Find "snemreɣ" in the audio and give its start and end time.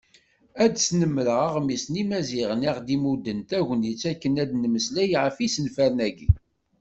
0.77-1.39